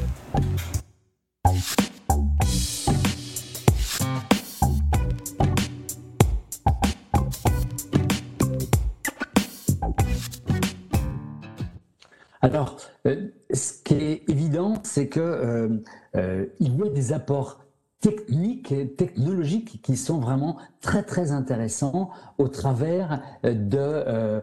Alors, 12.40 12.76
euh, 13.08 13.26
ce 13.52 13.82
qui 13.82 13.94
est 13.94 14.30
évident, 14.30 14.74
c'est 14.84 15.08
que 15.08 15.18
euh, 15.18 15.68
euh, 16.14 16.46
il 16.60 16.76
y 16.76 16.82
a 16.82 16.88
des 16.88 17.12
apports 17.12 17.64
techniques 18.02 18.74
technologiques 18.96 19.80
qui 19.80 19.96
sont 19.96 20.18
vraiment 20.18 20.58
très 20.82 21.02
très 21.02 21.32
intéressants 21.32 22.10
au 22.36 22.48
travers 22.48 23.22
de 23.44 24.42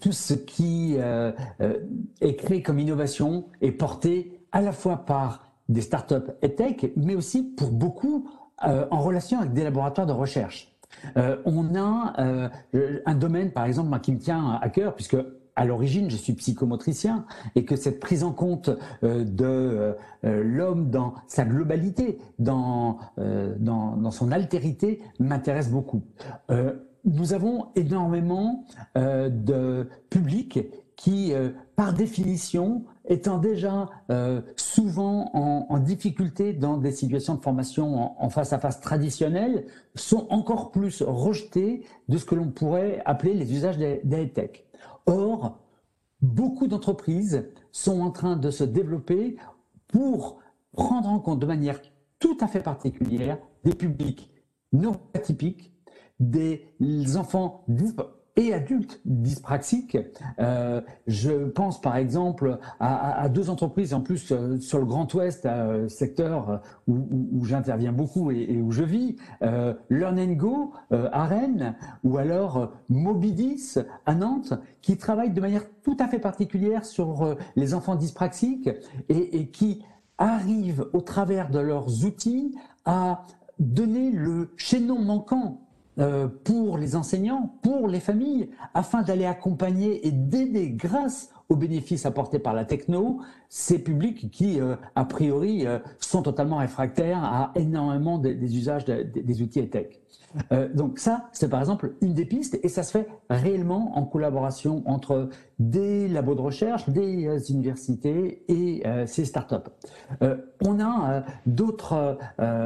tout 0.00 0.10
ce 0.10 0.34
qui 0.34 0.96
est 0.96 2.36
créé 2.36 2.62
comme 2.62 2.80
innovation 2.80 3.44
et 3.60 3.70
porté 3.70 4.40
à 4.50 4.60
la 4.60 4.72
fois 4.72 5.04
par 5.04 5.52
des 5.68 5.82
startups 5.82 6.32
et 6.42 6.54
tech, 6.54 6.86
mais 6.96 7.14
aussi 7.14 7.42
pour 7.42 7.70
beaucoup 7.70 8.28
en 8.64 9.00
relation 9.00 9.38
avec 9.38 9.52
des 9.52 9.64
laboratoires 9.64 10.06
de 10.06 10.12
recherche. 10.12 10.74
on 11.14 11.74
a 11.76 12.50
un 13.06 13.14
domaine, 13.14 13.52
par 13.52 13.66
exemple, 13.66 14.00
qui 14.00 14.12
me 14.12 14.18
tient 14.18 14.58
à 14.60 14.68
cœur, 14.70 14.94
puisque 14.94 15.16
à 15.56 15.64
l'origine, 15.64 16.10
je 16.10 16.16
suis 16.16 16.32
psychomotricien 16.34 17.24
et 17.54 17.64
que 17.64 17.76
cette 17.76 18.00
prise 18.00 18.24
en 18.24 18.32
compte 18.32 18.70
euh, 19.02 19.24
de 19.24 19.96
euh, 20.24 20.42
l'homme 20.42 20.90
dans 20.90 21.14
sa 21.26 21.44
globalité, 21.44 22.18
dans, 22.38 22.98
euh, 23.18 23.54
dans, 23.58 23.96
dans, 23.96 24.10
son 24.10 24.32
altérité, 24.32 25.00
m'intéresse 25.18 25.70
beaucoup. 25.70 26.02
nous 27.04 27.32
avons 27.32 27.68
énormément 27.76 28.64
de 28.96 29.88
publics 30.10 30.58
qui, 30.96 31.32
par 31.76 31.92
définition, 31.92 32.84
étant 33.06 33.38
déjà 33.38 33.88
souvent 34.56 35.30
en, 35.34 35.78
difficulté 35.78 36.52
dans 36.52 36.78
des 36.78 36.92
situations 36.92 37.34
de 37.34 37.40
formation 37.40 38.22
en, 38.22 38.30
face 38.30 38.52
à 38.52 38.58
face 38.58 38.80
traditionnelles, 38.80 39.66
sont 39.94 40.26
encore 40.30 40.70
plus 40.70 41.02
rejetés 41.02 41.84
de 42.08 42.18
ce 42.18 42.24
que 42.24 42.34
l'on 42.34 42.50
pourrait 42.50 43.02
appeler 43.04 43.34
les 43.34 43.52
usages 43.52 43.78
des, 43.78 44.00
des 44.04 44.28
tech. 44.30 44.64
Or, 45.06 45.58
beaucoup 46.22 46.66
d'entreprises 46.66 47.48
sont 47.72 48.00
en 48.00 48.10
train 48.10 48.36
de 48.36 48.50
se 48.50 48.64
développer 48.64 49.36
pour 49.88 50.38
prendre 50.72 51.08
en 51.08 51.18
compte 51.18 51.40
de 51.40 51.46
manière 51.46 51.80
tout 52.18 52.36
à 52.40 52.46
fait 52.46 52.60
particulière 52.60 53.38
des 53.64 53.74
publics 53.74 54.30
non 54.72 55.00
atypiques, 55.14 55.72
des 56.20 56.66
enfants 57.16 57.64
et 58.36 58.52
adultes 58.52 59.00
dyspraxiques. 59.04 59.96
Euh, 60.40 60.80
je 61.06 61.48
pense 61.48 61.80
par 61.80 61.96
exemple 61.96 62.58
à, 62.80 63.28
deux 63.28 63.48
entreprises 63.50 63.94
en 63.94 64.00
plus 64.00 64.32
euh, 64.32 64.58
sur 64.58 64.78
le 64.78 64.84
Grand 64.84 65.12
Ouest, 65.14 65.46
euh, 65.46 65.88
secteur 65.88 66.62
où, 66.88 67.44
j'interviens 67.44 67.92
beaucoup 67.92 68.30
et, 68.30 68.60
où 68.60 68.72
je 68.72 68.82
vis, 68.82 69.16
Learn 69.90 70.34
Go 70.34 70.72
à 70.90 71.26
Rennes 71.26 71.74
ou 72.02 72.18
alors 72.18 72.72
Mobidis 72.88 73.76
à 74.06 74.14
Nantes, 74.14 74.54
qui 74.82 74.96
travaillent 74.96 75.32
de 75.32 75.40
manière 75.40 75.64
tout 75.82 75.96
à 76.00 76.08
fait 76.08 76.18
particulière 76.18 76.84
sur 76.84 77.36
les 77.56 77.74
enfants 77.74 77.96
dyspraxiques 77.96 78.70
et, 79.08 79.38
et 79.38 79.48
qui 79.48 79.84
arrivent 80.18 80.86
au 80.92 81.00
travers 81.00 81.50
de 81.50 81.58
leurs 81.58 82.04
outils 82.04 82.54
à 82.84 83.26
donner 83.58 84.10
le 84.10 84.50
chaînon 84.56 84.98
manquant 85.00 85.60
euh, 85.60 85.63
pour 86.42 86.76
les 86.76 86.96
enseignants, 86.96 87.54
pour 87.62 87.86
les 87.86 88.00
familles, 88.00 88.50
afin 88.74 89.02
d'aller 89.02 89.26
accompagner 89.26 90.06
et 90.06 90.10
d'aider 90.10 90.70
grâce 90.70 91.30
aux 91.48 91.56
bénéfices 91.56 92.06
apportés 92.06 92.38
par 92.38 92.54
la 92.54 92.64
techno 92.64 93.20
ces 93.48 93.78
publics 93.78 94.30
qui, 94.30 94.60
euh, 94.60 94.76
a 94.96 95.04
priori, 95.04 95.66
euh, 95.66 95.78
sont 96.00 96.22
totalement 96.22 96.56
réfractaires 96.56 97.22
à 97.22 97.52
énormément 97.54 98.18
des, 98.18 98.56
usages 98.56 98.84
des 98.84 99.42
outils 99.42 99.60
et 99.60 99.68
tech. 99.68 100.00
Euh, 100.52 100.68
donc 100.72 100.98
ça, 100.98 101.28
c'est 101.32 101.48
par 101.48 101.60
exemple 101.60 101.94
une 102.00 102.14
des 102.14 102.24
pistes 102.24 102.58
et 102.62 102.68
ça 102.68 102.82
se 102.82 102.92
fait 102.92 103.08
réellement 103.30 103.96
en 103.96 104.04
collaboration 104.04 104.82
entre 104.86 105.28
des 105.58 106.08
labos 106.08 106.34
de 106.34 106.40
recherche, 106.40 106.88
des 106.88 107.26
euh, 107.26 107.38
universités 107.48 108.44
et 108.48 108.86
euh, 108.86 109.06
ces 109.06 109.24
startups. 109.24 109.70
on 110.62 110.80
a 110.80 111.24
d'autres 111.46 112.18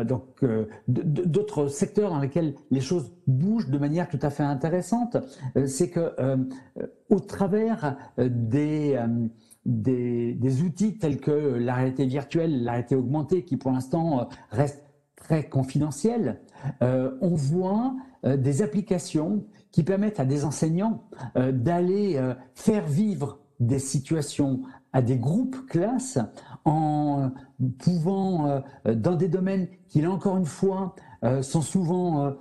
donc 0.04 0.44
d'autres 0.86 1.68
secteurs 1.68 2.10
dans 2.10 2.20
lesquels 2.20 2.54
les 2.70 2.80
choses 2.80 3.12
bougent 3.26 3.68
de 3.68 3.78
manière 3.78 4.08
tout 4.08 4.18
à 4.22 4.30
fait 4.30 4.42
intéressante. 4.42 5.16
c'est 5.66 5.90
que 5.90 6.14
au 7.10 7.20
travers 7.20 7.96
des 8.18 8.98
des, 9.66 10.34
des, 10.34 10.62
outils 10.62 10.96
tels 10.96 11.20
que 11.20 11.30
la 11.30 11.74
réalité 11.74 12.06
virtuelle, 12.06 12.64
la 12.64 12.72
réalité 12.72 12.96
augmentée, 12.96 13.44
qui 13.44 13.56
pour 13.58 13.70
l'instant 13.70 14.28
restent 14.50 14.87
très 15.18 15.48
confidentiels, 15.48 16.40
euh, 16.82 17.16
on 17.20 17.34
voit 17.34 17.94
euh, 18.24 18.36
des 18.36 18.62
applications 18.62 19.44
qui 19.70 19.82
permettent 19.82 20.20
à 20.20 20.24
des 20.24 20.44
enseignants 20.44 21.04
euh, 21.36 21.52
d'aller 21.52 22.20
faire 22.54 22.86
vivre 22.86 23.38
des 23.60 23.78
situations 23.78 24.62
à 24.92 25.02
des 25.02 25.18
groupes 25.18 25.66
classes 25.66 26.18
en 26.64 27.30
pouvant, 27.78 28.62
dans 28.84 29.16
des 29.16 29.28
domaines 29.28 29.68
qui, 29.88 30.00
là 30.00 30.10
encore 30.10 30.36
une 30.36 30.46
fois, 30.46 30.94
sont 31.42 31.60
souvent 31.60 32.34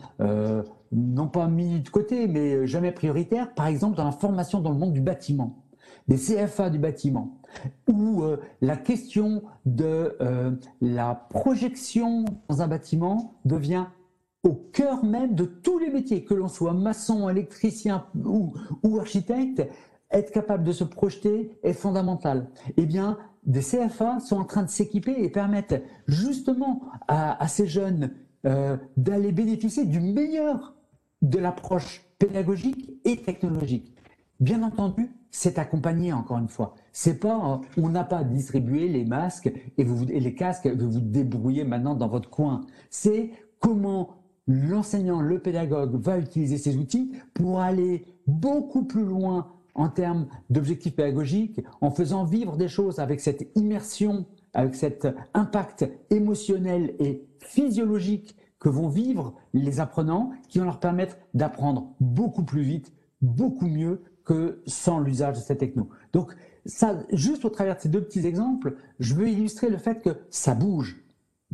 non 0.92 1.28
pas 1.28 1.48
mis 1.48 1.82
de 1.82 1.90
côté, 1.90 2.28
mais 2.28 2.68
jamais 2.68 2.92
prioritaires, 2.92 3.54
par 3.54 3.68
exemple 3.68 3.98
dans 3.98 4.06
la 4.06 4.12
formation 4.12 4.62
dans 4.62 4.72
le 4.72 4.78
monde 4.78 4.94
du 4.94 5.02
bâtiment, 5.02 5.64
des 6.08 6.18
CFA 6.18 6.70
du 6.70 6.80
bâtiment, 6.80 7.37
où 7.88 8.24
la 8.62 8.78
question 8.78 9.44
de 9.66 10.18
la 10.82 11.16
projection 11.16 12.26
dans 12.50 12.62
un 12.62 12.68
bâtiment 12.68 13.36
devient 13.46 13.86
au 14.48 14.54
cœur 14.54 15.04
même 15.04 15.36
de 15.36 15.46
tous 15.46 15.78
les 15.80 15.90
métiers, 15.90 16.24
que 16.24 16.34
l'on 16.34 16.48
soit 16.48 16.74
maçon, 16.74 17.30
électricien 17.30 18.06
ou, 18.24 18.54
architecte, 19.00 19.68
être 20.10 20.32
capable 20.32 20.64
de 20.64 20.72
se 20.72 20.84
projeter 20.84 21.60
est 21.64 21.74
fondamental. 21.74 22.50
Eh 22.78 22.86
bien, 22.86 23.18
des 23.44 23.62
CFA 23.62 24.20
sont 24.20 24.38
en 24.38 24.46
train 24.46 24.64
de 24.64 24.70
s'équiper 24.70 25.16
et 25.18 25.30
permettent 25.30 25.84
justement 26.08 26.84
à, 27.08 27.48
ces 27.48 27.68
jeunes 27.68 28.12
euh, 28.46 28.78
d'aller 28.96 29.32
bénéficier 29.32 29.86
du 29.86 30.00
meilleur 30.00 30.76
de 31.22 31.40
l'approche 31.40 32.06
pédagogique 32.20 32.92
et 33.04 33.18
technologique. 33.18 33.96
Bien 34.40 34.64
entendu, 34.64 35.12
c'est 35.38 35.60
accompagné 35.60 36.14
encore 36.14 36.40
une 36.40 36.48
fois. 36.48 36.74
C'est 36.92 37.20
pas, 37.20 37.62
euh, 37.78 37.82
on 37.82 37.90
n'a 37.90 38.04
pas 38.04 38.24
distribué 38.24 38.88
les 38.88 39.06
masques 39.06 39.52
et, 39.78 39.84
vous, 39.84 40.10
et 40.10 40.20
les 40.20 40.34
casques, 40.34 40.66
vous 40.66 40.90
vous 40.90 41.00
débrouillez 41.00 41.64
maintenant 41.64 41.94
dans 41.94 42.08
votre 42.08 42.28
coin. 42.28 42.62
C'est 42.90 43.30
comment 43.60 44.16
l'enseignant, 44.48 45.22
le 45.22 45.38
pédagogue 45.38 45.94
va 46.02 46.18
utiliser 46.18 46.58
ces 46.58 46.76
outils 46.78 47.12
pour 47.36 47.60
aller 47.60 48.06
beaucoup 48.26 48.86
plus 48.86 49.06
loin 49.06 49.54
en 49.76 49.90
termes 49.90 50.26
d'objectifs 50.50 50.96
pédagogiques, 50.96 51.62
en 51.82 51.92
faisant 51.92 52.24
vivre 52.24 52.58
des 52.58 52.68
choses 52.68 52.98
avec 52.98 53.20
cette 53.20 53.48
immersion, 53.56 54.26
avec 54.56 54.74
cet 54.74 55.08
impact 55.36 55.88
émotionnel 56.10 56.96
et 56.98 57.28
physiologique 57.38 58.36
que 58.58 58.70
vont 58.70 58.90
vivre 58.90 59.36
les 59.54 59.80
apprenants, 59.80 60.32
qui 60.50 60.58
vont 60.58 60.66
leur 60.66 60.80
permettre 60.80 61.16
d'apprendre 61.36 61.94
beaucoup 62.00 62.44
plus 62.44 62.64
vite, 62.64 62.92
beaucoup 63.22 63.68
mieux 63.68 64.02
que 64.28 64.62
sans 64.68 65.00
l'usage 65.00 65.38
de 65.38 65.42
cette 65.42 65.60
techno. 65.60 65.90
Donc, 66.12 66.34
ça, 66.66 67.00
juste 67.14 67.46
au 67.46 67.50
travers 67.50 67.78
de 67.78 67.82
ces 67.82 67.90
deux 67.90 68.04
petits 68.04 68.28
exemples, 68.28 68.76
je 69.00 69.16
veux 69.16 69.30
illustrer 69.30 69.70
le 69.70 69.78
fait 69.78 70.02
que 70.02 70.10
ça 70.30 70.54
bouge 70.54 71.02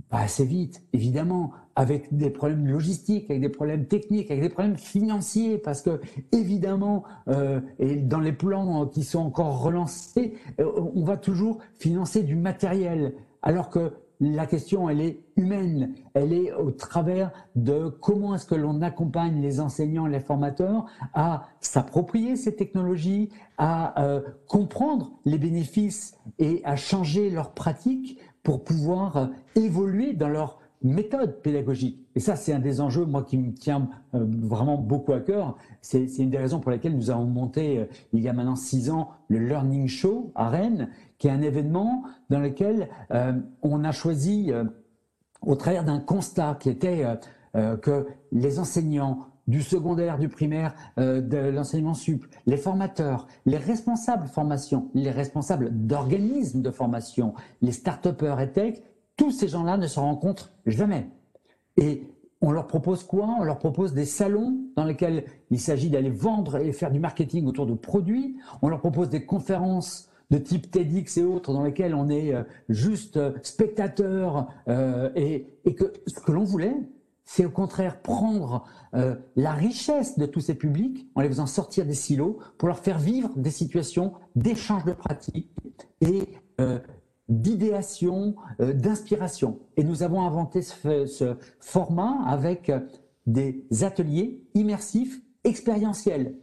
assez 0.10 0.44
vite, 0.44 0.82
évidemment, 0.92 1.52
avec 1.76 2.16
des 2.16 2.32
problèmes 2.32 2.66
logistiques, 2.66 3.30
avec 3.30 3.42
des 3.42 3.50
problèmes 3.50 3.86
techniques, 3.86 4.32
avec 4.32 4.42
des 4.42 4.50
problèmes 4.50 4.78
financiers, 4.78 5.60
parce 5.60 5.84
que 5.84 6.02
évidemment, 6.32 7.04
euh, 7.28 7.62
et 7.78 7.96
dans 7.96 8.20
les 8.20 8.34
plans 8.34 8.88
qui 8.88 9.04
sont 9.04 9.20
encore 9.20 9.62
relancés, 9.62 10.34
euh, 10.60 10.66
on 10.96 11.04
va 11.04 11.18
toujours 11.18 11.60
financer 11.80 12.24
du 12.24 12.36
matériel, 12.36 13.14
alors 13.44 13.70
que 13.70 13.94
la 14.32 14.46
question, 14.46 14.90
elle 14.90 15.02
est 15.02 15.20
humaine. 15.36 15.96
Elle 16.14 16.32
est 16.32 16.54
au 16.54 16.72
travers 16.72 17.32
de 17.56 17.90
comment 17.90 18.36
est-ce 18.36 18.46
que 18.46 18.56
l'on 18.56 18.82
accompagne 18.82 19.42
les 19.42 19.60
enseignants, 19.60 20.06
les 20.06 20.22
formateurs 20.22 20.86
à 21.14 21.48
s'approprier 21.60 22.38
ces 22.38 22.56
technologies, 22.56 23.30
à 23.58 24.02
euh, 24.02 24.22
comprendre 24.48 25.12
les 25.26 25.38
bénéfices 25.38 26.16
et 26.40 26.62
à 26.64 26.76
changer 26.78 27.30
leurs 27.30 27.52
pratiques 27.52 28.20
pour 28.44 28.64
pouvoir 28.64 29.18
euh, 29.18 29.28
évoluer 29.56 30.14
dans 30.14 30.30
leur 30.30 30.60
méthode 30.84 31.42
pédagogique. 31.42 32.06
Et 32.16 32.20
ça, 32.20 32.36
c'est 32.36 32.54
un 32.54 32.60
des 32.60 32.82
enjeux, 32.82 33.06
moi, 33.06 33.24
qui 33.24 33.38
me 33.38 33.54
tient 33.54 33.90
euh, 34.14 34.26
vraiment 34.26 34.78
beaucoup 34.78 35.14
à 35.14 35.22
cœur. 35.22 35.58
C'est 35.82 36.06
une 36.20 36.30
des 36.30 36.38
raisons 36.38 36.60
pour 36.60 36.72
lesquelles 36.72 36.96
nous 36.96 37.10
avons 37.10 37.26
monté, 37.26 37.80
euh, 37.80 37.86
il 38.12 38.22
y 38.22 38.30
a 38.30 38.34
maintenant 38.34 38.56
six 38.56 38.90
ans, 38.90 39.10
le 39.30 39.40
Learning 39.40 39.88
Show 39.88 40.32
à 40.36 40.50
Rennes, 40.50 40.90
qui 41.18 41.28
est 41.28 41.32
un 41.32 41.42
événement 41.42 42.04
dans 42.30 42.40
lequel 42.40 42.90
on 43.62 43.84
a 43.86 43.92
choisi, 43.94 44.52
au 45.42 45.56
travers 45.56 45.86
d'un 45.86 46.00
constat 46.00 46.58
qui 46.60 46.70
était 46.70 47.06
que 47.54 48.08
les 48.34 48.60
enseignants, 48.60 49.28
du 49.48 49.62
secondaire, 49.62 50.18
du 50.18 50.28
primaire, 50.28 50.74
de 50.98 51.50
l'enseignement 51.50 51.94
sup, 51.94 52.26
les 52.46 52.58
formateurs, 52.58 53.28
les 53.46 53.58
responsables 53.58 54.28
formation, 54.28 54.90
les 54.94 55.12
responsables 55.12 55.70
d'organismes 55.72 56.62
de 56.62 56.72
formation, 56.72 57.34
les 57.62 57.72
start-upers 57.72 58.42
et 58.42 58.52
tech, 58.52 58.82
tous 59.18 59.32
ces 59.32 59.48
gens-là 59.48 59.78
ne 59.78 59.88
se 59.88 60.00
rencontrent 60.00 60.52
jamais. 60.66 61.08
Et 61.78 62.04
on 62.42 62.52
leur 62.52 62.68
propose 62.68 63.04
quoi? 63.04 63.38
On 63.40 63.44
leur 63.44 63.58
propose 63.58 63.94
des 63.94 64.06
salons 64.06 64.58
dans 64.76 64.84
lesquels 64.84 65.26
il 65.50 65.60
s'agit 65.60 65.90
d'aller 65.90 66.10
vendre 66.10 66.58
et 66.58 66.74
faire 66.74 66.92
du 66.92 67.00
marketing 67.00 67.48
autour 67.48 67.66
de 67.66 67.74
produits. 67.74 68.36
On 68.62 68.68
leur 68.68 68.80
propose 68.80 69.10
des 69.10 69.26
conférences 69.26 70.10
de 70.30 70.38
type 70.38 70.70
TEDx 70.70 71.18
et 71.18 71.24
autres 71.24 71.54
dans 71.54 71.64
lesquelles 71.64 71.96
on 71.96 72.10
est 72.10 72.34
euh, 72.34 72.44
juste 72.68 73.18
euh, 73.18 73.34
spectateur 73.44 74.48
euh, 74.68 75.10
et, 75.16 75.48
que 75.76 75.94
ce 76.08 76.20
que 76.20 76.32
l'on 76.32 76.44
voulait, 76.44 76.76
c'est 77.24 77.46
au 77.46 77.50
contraire 77.50 78.02
prendre 78.02 78.66
la 79.36 79.54
richesse 79.54 80.20
de 80.20 80.28
tous 80.28 80.42
ces 80.42 80.54
publics 80.54 81.08
en 81.16 81.22
les 81.22 81.30
faisant 81.30 81.48
sortir 81.48 81.86
des 81.86 81.96
silos 81.96 82.38
pour 82.60 82.68
leur 82.68 82.78
faire 82.78 83.00
vivre 83.00 83.32
des 83.36 83.50
situations 83.50 84.14
d'échange 84.36 84.84
de 84.84 84.92
pratiques 84.92 85.50
et 86.02 86.28
d'idéation, 87.30 88.36
euh, 88.60 88.74
d'inspiration. 88.74 89.60
Et 89.78 89.84
nous 89.84 90.04
avons 90.04 90.22
inventé 90.26 90.62
ce, 90.62 91.36
format 91.60 92.18
avec 92.28 92.70
euh, 92.70 92.80
des 93.26 93.66
ateliers 93.82 94.42
immersifs, 94.54 95.22
expérientiels. 95.44 96.36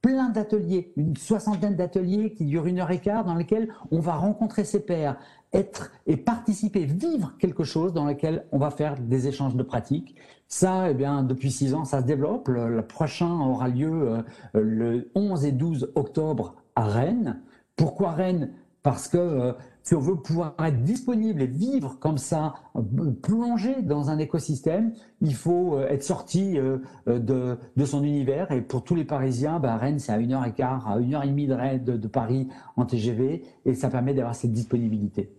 Plein 0.00 0.28
d'ateliers, 0.28 0.92
une 0.96 1.16
soixantaine 1.16 1.74
d'ateliers 1.74 2.32
qui 2.32 2.44
durent 2.44 2.66
une 2.66 2.78
heure 2.78 2.90
et 2.90 3.00
quart, 3.00 3.24
dans 3.24 3.34
lesquels 3.34 3.74
on 3.90 3.98
va 3.98 4.14
rencontrer 4.14 4.64
ses 4.64 4.80
pairs, 4.80 5.18
être 5.52 5.90
et 6.06 6.16
participer, 6.16 6.84
vivre 6.84 7.34
quelque 7.38 7.64
chose 7.64 7.92
dans 7.92 8.04
lequel 8.04 8.46
on 8.52 8.58
va 8.58 8.70
faire 8.70 8.96
des 8.98 9.26
échanges 9.26 9.56
de 9.56 9.62
pratiques. 9.64 10.14
Ça, 10.46 10.90
eh 10.90 10.94
bien, 10.94 11.24
depuis 11.24 11.50
six 11.50 11.74
ans, 11.74 11.84
ça 11.84 12.00
se 12.00 12.06
développe. 12.06 12.48
Le, 12.48 12.80
prochain 12.82 13.40
aura 13.40 13.68
lieu 13.68 13.90
euh, 13.92 14.22
le 14.54 15.10
11 15.14 15.44
et 15.44 15.52
12 15.52 15.92
octobre 15.96 16.54
à 16.76 16.84
Rennes. 16.84 17.40
Pourquoi 17.76 18.12
Rennes? 18.12 18.52
Parce 18.88 19.06
que 19.06 19.54
si 19.88 19.94
on 19.94 20.00
veut 20.00 20.16
pouvoir 20.16 20.54
être 20.64 20.82
disponible 20.82 21.42
et 21.42 21.46
vivre 21.46 21.98
comme 21.98 22.16
ça, 22.16 22.54
euh, 22.74 23.10
plonger 23.22 23.82
dans 23.82 24.08
un 24.08 24.18
écosystème, 24.18 24.94
il 25.20 25.34
faut 25.34 25.76
euh, 25.76 25.88
être 25.88 26.02
sorti 26.02 26.58
euh, 26.58 26.78
de, 27.06 27.84
son 27.84 28.02
univers. 28.02 28.50
Et 28.50 28.62
pour 28.62 28.84
tous 28.84 28.94
les 28.94 29.04
Parisiens, 29.04 29.60
bah, 29.60 29.76
Rennes, 29.76 29.98
c'est 29.98 30.12
à 30.12 30.16
une 30.16 30.32
heure 30.32 30.46
et 30.46 30.52
quart, 30.52 30.88
à 30.88 30.98
une 30.98 31.14
heure 31.14 31.24
et 31.24 31.28
demie 31.28 31.46
de, 31.46 31.96
de 31.98 32.08
Paris 32.08 32.48
en 32.76 32.86
TGV, 32.86 33.44
et 33.66 33.74
ça 33.74 33.90
permet 33.90 34.14
d'avoir 34.14 34.34
cette 34.34 34.52
disponibilité. 34.52 35.32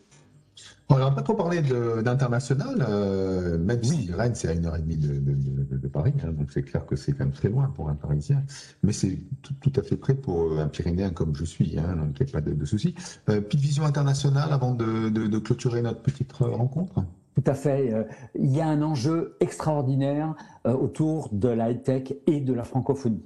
On 0.91 0.97
n'a 0.97 1.11
pas 1.11 1.21
trop 1.21 1.35
parlé 1.35 1.61
d'international, 1.61 2.83
euh, 2.89 3.59
même 3.59 3.83
si 3.83 4.11
Rennes, 4.11 4.33
c'est 4.33 4.47
à 4.47 4.53
une 4.53 4.65
heure 4.65 4.75
et 4.75 4.79
demie 4.79 4.97
de, 4.97 5.87
Paris, 5.87 6.13
hein, 6.23 6.31
donc 6.31 6.51
c'est 6.51 6.63
clair 6.63 6.85
que 6.85 6.95
c'est 6.95 7.13
quand 7.13 7.25
même 7.25 7.33
très 7.33 7.49
loin 7.49 7.71
pour 7.75 7.89
un 7.89 7.95
Parisien, 7.95 8.43
mais 8.83 8.91
c'est 8.91 9.17
tout, 9.41 9.73
à 9.75 9.83
fait 9.83 9.97
prêt 9.97 10.15
pour 10.15 10.59
un 10.59 10.67
Pyrénéen 10.67 11.11
comme 11.11 11.35
je 11.35 11.45
suis, 11.45 11.77
hein, 11.77 11.95
donc 11.95 12.19
il 12.19 12.25
n'y 12.25 12.29
a 12.31 12.33
pas 12.33 12.41
de, 12.41 12.53
de 12.53 12.65
souci. 12.65 12.95
Euh, 13.29 13.39
petite 13.41 13.59
vision 13.59 13.85
internationale 13.85 14.51
avant 14.51 14.73
de, 14.73 15.39
clôturer 15.39 15.81
notre 15.81 16.01
petite 16.01 16.33
rencontre 16.33 17.03
tout 17.35 17.49
à 17.49 17.53
fait. 17.53 17.93
Euh, 17.93 18.03
il 18.35 18.53
y 18.53 18.59
a 18.59 18.67
un 18.67 18.81
enjeu 18.81 19.37
extraordinaire 19.39 20.35
autour 20.65 21.29
de 21.31 21.47
la 21.47 21.73
tech 21.73 22.11
et 22.27 22.41
de 22.41 22.51
la 22.51 22.65
francophonie. 22.65 23.23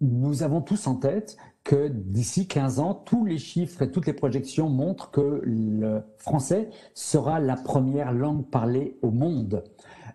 nous 0.00 0.42
avons 0.42 0.60
tous 0.60 0.86
en 0.86 0.96
tête 0.96 1.38
que 1.64 1.88
d'ici 1.88 2.48
15 2.48 2.80
ans, 2.80 2.94
tous 2.94 3.24
les 3.24 3.38
chiffres 3.38 3.82
et 3.82 3.90
toutes 3.90 4.06
les 4.06 4.12
projections 4.12 4.68
montrent 4.68 5.10
que 5.10 5.40
le 5.44 6.02
français 6.18 6.70
sera 6.94 7.40
la 7.40 7.56
première 7.56 8.12
langue 8.12 8.46
parlée 8.48 8.98
au 9.02 9.10
monde. 9.10 9.62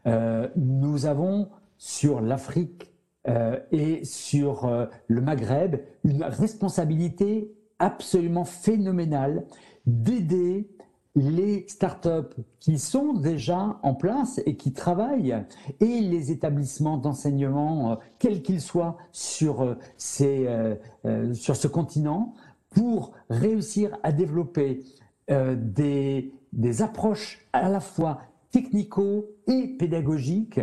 Euh, 0.05 0.47
nous 0.55 1.05
avons 1.05 1.49
sur 1.77 2.21
l'Afrique 2.21 2.91
euh, 3.27 3.59
et 3.71 4.03
sur 4.05 4.65
euh, 4.65 4.85
le 5.07 5.21
Maghreb 5.21 5.77
une 6.03 6.23
responsabilité 6.23 7.53
absolument 7.79 8.45
phénoménale 8.45 9.45
d'aider 9.85 10.69
les 11.17 11.65
startups 11.67 12.43
qui 12.59 12.77
sont 12.77 13.13
déjà 13.13 13.79
en 13.81 13.95
place 13.95 14.39
et 14.45 14.55
qui 14.55 14.71
travaillent 14.71 15.35
et 15.79 16.01
les 16.01 16.31
établissements 16.31 16.97
d'enseignement, 16.97 17.91
euh, 17.91 17.95
quels 18.19 18.43
qu'ils 18.43 18.61
soient, 18.61 18.97
sur, 19.11 19.63
euh, 19.63 19.75
ces, 19.97 20.45
euh, 20.47 21.33
sur 21.33 21.55
ce 21.55 21.67
continent 21.67 22.33
pour 22.69 23.13
réussir 23.29 23.97
à 24.03 24.11
développer 24.11 24.83
des, 25.29 26.31
des 26.53 26.81
approches 26.81 27.45
à 27.51 27.69
la 27.69 27.79
fois 27.79 28.21
technico 28.51 29.25
et 29.47 29.67
pédagogiques 29.67 30.61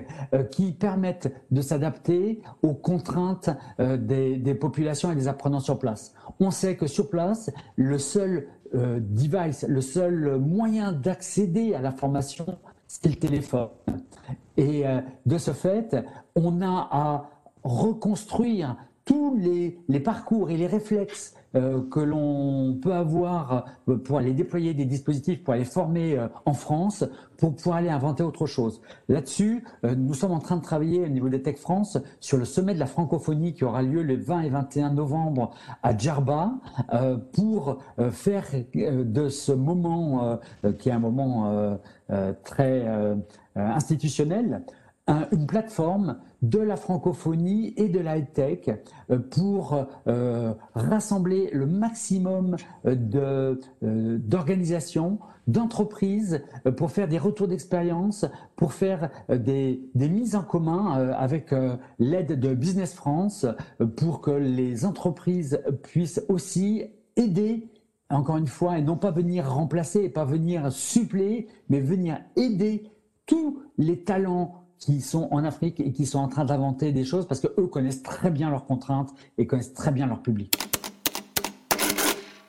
qui 0.51 0.73
permettent 0.73 1.35
de 1.51 1.61
s'adapter 1.61 2.41
aux 2.63 2.73
contraintes 2.75 3.51
des, 3.79 4.37
des, 4.37 4.55
populations 4.55 5.11
et 5.11 5.17
des 5.17 5.29
apprenants 5.29 5.61
sur 5.61 5.79
place. 5.79 6.15
On 6.41 6.51
sait 6.51 6.77
que 6.77 6.87
sur 6.87 7.11
place, 7.11 7.51
le 7.77 7.99
seul 7.99 8.49
euh, 8.75 9.01
device, 9.01 9.65
le 9.69 9.81
seul 9.81 10.39
moyen 10.39 10.93
d'accéder 10.93 11.75
à 11.75 11.81
la 11.81 11.93
formation, 11.93 12.59
c'est 12.87 13.09
le 13.09 13.17
téléphone. 13.17 13.69
Et 14.57 14.87
euh, 14.87 15.01
de 15.27 15.39
ce 15.39 15.53
fait, 15.53 15.97
on 16.35 16.61
a 16.61 16.89
à 16.91 17.31
reconstruire 17.63 18.77
tous 19.05 19.37
les, 19.37 19.79
les 19.89 20.01
parcours 20.01 20.51
et 20.51 20.57
les 20.57 20.67
réflexes 20.67 21.35
euh, 21.57 21.83
que 21.89 22.01
l'on 22.01 22.75
peut 22.83 22.95
avoir 22.95 23.65
euh, 23.89 23.97
pour 23.97 24.19
aller 24.19 24.33
déployer 24.33 24.75
des 24.75 24.87
dispositifs, 24.87 25.45
pour 25.45 25.55
aller 25.55 25.65
former 25.65 26.19
euh, 26.19 26.27
en 26.47 26.53
France, 26.53 27.05
pour 27.39 27.55
pouvoir 27.55 27.77
aller 27.77 27.91
inventer 27.91 28.25
autre 28.25 28.47
chose. 28.47 28.81
Là-dessus, 29.09 29.65
nous 29.83 30.15
sommes 30.15 30.33
en 30.33 30.41
train 30.41 30.57
de 30.57 30.63
travailler 30.63 31.05
au 31.05 31.09
niveau 31.09 31.29
des 31.29 31.43
Tech 31.43 31.57
France 31.57 31.99
sur 32.19 32.39
le 32.39 32.45
sommet 32.45 32.75
de 32.75 32.81
la 32.81 32.87
francophonie 32.87 33.55
qui 33.55 33.65
aura 33.65 33.83
lieu 33.83 34.03
les 34.03 34.17
20 34.17 34.41
et 34.43 34.49
21 34.49 34.95
novembre 34.95 35.51
à 35.83 35.97
Djerba 35.97 36.53
pour 37.33 37.79
faire 38.13 38.45
de 38.75 39.29
ce 39.29 39.53
moment, 39.53 40.39
qui 40.79 40.89
est 40.89 40.93
un 40.93 41.01
moment 41.01 41.79
très 42.45 42.87
institutionnel, 43.55 44.63
une 45.07 45.47
plateforme 45.47 46.19
de 46.43 46.59
la 46.59 46.77
francophonie 46.77 47.75
et 47.77 47.89
de 47.89 48.01
la 48.01 48.21
tech 48.21 48.69
euh, 49.11 49.19
pour 49.19 49.87
euh, 50.07 50.55
rassembler 50.75 51.51
le 51.53 51.67
maximum 51.67 52.57
euh, 52.87 53.57
d'organisations, 53.83 55.19
d'entreprises, 55.47 56.43
pour 56.79 56.91
faire 56.91 57.07
des 57.07 57.19
retours 57.19 57.49
d'expérience, 57.49 58.25
pour 58.57 58.73
faire 58.73 59.11
des, 59.29 59.91
des, 59.95 60.09
mises 60.09 60.37
en 60.37 60.43
commun 60.43 61.13
avec 61.13 61.55
l'aide 61.99 62.41
de 62.41 62.55
Business 62.55 62.95
France, 62.95 63.45
pour 63.97 64.23
que 64.23 64.31
les 64.31 64.87
entreprises 64.87 65.61
puissent 65.83 66.23
aussi 66.31 66.85
aider 67.17 67.69
encore 68.09 68.39
une 68.39 68.47
fois, 68.47 68.79
et 68.79 68.83
non 68.83 68.97
pas 68.97 69.11
venir 69.11 69.53
remplacer, 69.53 70.09
pas 70.09 70.25
venir 70.25 70.73
suppléer, 70.73 71.49
mais 71.69 71.81
venir 71.81 72.21
aider 72.37 72.91
tous 73.27 73.63
les 73.77 74.03
talents 74.03 74.64
qui 74.85 75.01
sont 75.01 75.29
en 75.31 75.45
Afrique 75.45 75.81
et 75.81 75.93
qui 75.93 76.05
sont 76.05 76.19
en 76.19 76.29
train 76.29 76.45
d'inventer 76.45 76.93
des 76.93 77.05
choses 77.05 77.27
parce 77.27 77.41
qu'eux 77.41 77.67
connaissent 77.67 78.03
très 78.03 78.31
bien 78.31 78.51
leurs 78.51 78.67
contraintes 78.67 79.15
et 79.39 79.47
connaissent 79.47 79.73
très 79.73 79.91
bien 79.91 80.07
leur 80.07 80.21
public. 80.21 80.55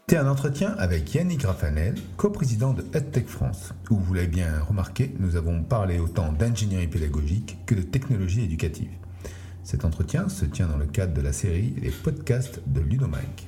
C'était 0.07 0.17
un 0.17 0.29
entretien 0.29 0.75
avec 0.77 1.13
Yannick 1.15 1.43
Raffanel, 1.43 1.95
coprésident 2.17 2.73
de 2.73 2.85
EdTech 2.93 3.27
France, 3.27 3.73
où 3.89 3.95
vous 3.95 4.13
l'avez 4.13 4.27
bien 4.27 4.61
remarqué, 4.67 5.15
nous 5.19 5.35
avons 5.35 5.63
parlé 5.63 5.97
autant 5.97 6.31
d'ingénierie 6.31 6.87
pédagogique 6.87 7.57
que 7.65 7.73
de 7.73 7.81
technologie 7.81 8.43
éducative. 8.43 8.91
Cet 9.63 9.83
entretien 9.83 10.29
se 10.29 10.45
tient 10.45 10.67
dans 10.67 10.77
le 10.77 10.85
cadre 10.85 11.13
de 11.13 11.21
la 11.21 11.33
série 11.33 11.73
Les 11.81 11.89
podcasts 11.89 12.61
de 12.67 12.81
Ludomike. 12.81 13.47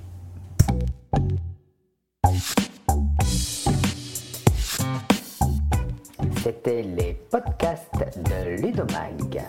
C'était 6.48 6.82
les 6.82 7.14
podcasts 7.30 7.92
de 8.16 8.62
Ludomag. 8.62 9.44